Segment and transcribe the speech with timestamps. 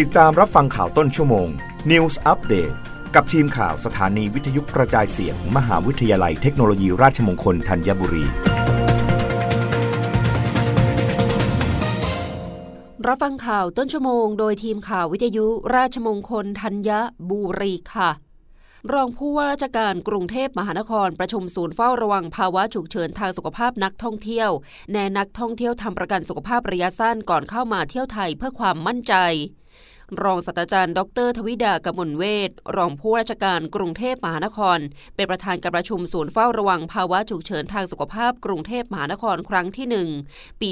[0.00, 1.48] ติดตามรับฟังข่าวต้นชั่วโมง
[1.90, 2.74] News Update
[3.14, 8.24] กับทีมข่าวสถานีวิทยุกระจายเสียงมหาวิทยาลัยเทคโนโลยีราชมงคลธัญบุรี
[13.06, 16.90] รับฟังข่าวต้นชั่วโมงโดยทีมข่าววิทยุราชมงคลธัญ
[17.30, 18.10] บุรีค่ะ
[18.92, 24.50] รองผู้ว่าราชการกรุงเทพมหานครประชุมศูนย์เฝ้าระวังภาวะฉุกเฉินทางสุขภาพนักท่องเที่ยว
[24.92, 29.14] แนะนักท่องเที่ยวทำประกันสุขภาพระยะสั้นก่อนเข้ามาเที่ยวไทยเพื่อความมั่นใจ
[30.24, 34.78] รองศาสตราจารย์ ดร ทวิดากมลเวทรองผู้ราชการกรุงเทพมหานคร
[35.16, 39.86] เป็นประธานการประชุมศูนย์เฝ้าระวังภาวะฉุกเฉินทางสุขภาพกรุงเทพมหานครครั้งที่
[40.26, 40.70] 1 ปี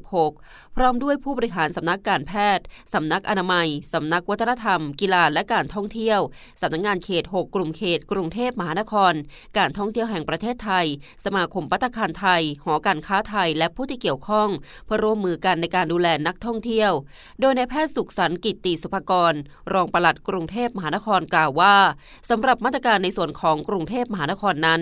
[0.00, 6.20] 2566 พร้อมด้วยผู้บริหารสำนักการแพทย์สำนักอนามัยสำนักวัฒนธรรม กีฬาและการท่องเที่ยว
[6.60, 9.12] สำนักงานเขต 6 กลุ่มเขต กรุงเทพมหานคร
[9.58, 10.86] การท่องเที่ยวแห่งประเทศไทย
[11.24, 14.48] สมาคมปัตตาคารไทย หอการค้าไทยและผู้ที่เกี่ยวข้อง
[14.84, 16.92] เพื่อร่วมมือกันในการดูแลนักท่องเที่ยว
[17.40, 19.32] โดยนายแพทย์สุขสันต์ กิตติศุภกร
[19.72, 21.76] รองปลัดกรุงเทพมหานครกล่าวว่า
[22.30, 24.80] สำหรับมาตรการในส่วนของกรุงเทพมหานครนั้น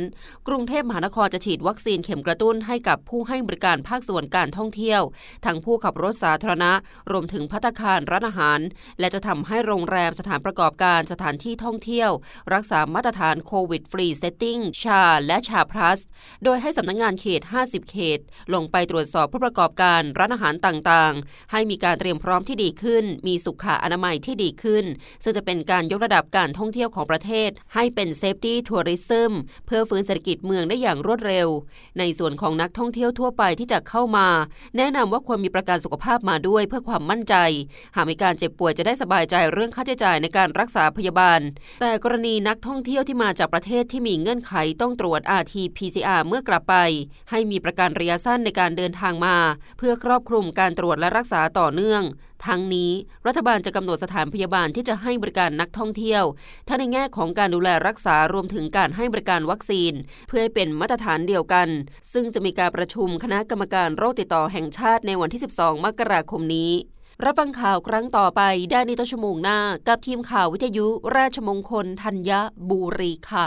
[0.49, 5.03] กรุงเทพมหานครจะฉีดวัคซีนเข็มกระตุ้นให้กับผู้ให้บริการภาคส่วนการท่องเที่ยว
[5.45, 6.73] ทั้งผู้ขับรถสาธารณะ
[7.11, 8.61] รวมถึงภัตตาคารร้านอาหาร
[9.01, 12.11] และจะทำให้โรงแรมสถานประกอบการสถานที่ท่องเที่ยว
[12.55, 16.01] รักษามาตรฐาน COVID Free Setting SHA และ SHA Plus
[16.45, 18.19] โดยให้สำนักงงานเขต 50 เขต
[18.55, 24.85] ลงไปตรวจสอบผู้ประกอบการร้านอาหารต่างๆ ให้มีการเตรียมพร้อมที่ดีขึ้นมีสุขอนามัยที่ดีขึ้น
[25.23, 29.33] ซึ่งจะเป็นการยกระดับการท่องเที่ยวของประเทศ ให้เป็นเซฟตี้ทัวริซึม
[29.67, 31.49] เพื่อฟื้นเศรษฐกิจเมืองได้อย่างรวดเร็ว
[31.99, 34.29] ในส่วนของนักท่องเที่ยวทั่วไปที่จะเข้ามา
[34.77, 37.35] แนะนำว่าควรมีประกันสุขภาพมาด้วยเพื่อความมั่นใจ
[37.97, 41.41] หากมีการเจ็บป่วยจะได้สบายใจเรื่องค่าใช้จ่ายในการรักษาพยาบาล
[41.81, 46.77] แต่กรณีนักท่องเที่ยวที่มาจากประเทศที่มีเงื่อนไขต้องตรวจ RT-PCR เมื่อกลับไป
[47.31, 49.37] ให้มีประกันระยะสั้นในการเดินทางมา
[49.79, 52.03] เพื่อครอบคลุมการตรวจและรักษาต่อเนื่อง
[52.47, 52.91] ทั้งนี้
[53.27, 56.25] รัฐบาลจะกำหนดสถานพยาบาลที่จะให้บริการนักท่องเที่ยว
[56.69, 59.93] ทั้งในแง่ของการดูแลรักษารวมถึงการให้บริการวัคซีน
[60.29, 61.69] เพื่อให้เป็นมาตรฐานเดียวกัน
[62.13, 66.73] ซึ่งจะมีการประชุมคณะกรรมการโรคติดต่อแห่งชาติในวันที่ 12 มกราคมนี้
[67.25, 69.59] รับฟังข่าวครั้งต่อไปได้ในต้นชั่วโมงหน้า
[69.89, 70.87] กับทีมข่าววิทยุ
[71.17, 72.31] ราชมงคลธัญ
[72.71, 73.47] บุรีค่ะ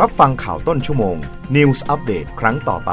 [0.00, 1.16] รับฟังข่าวต้นชั่วโมง
[1.56, 2.92] News อัปเดตครั้งต่อไป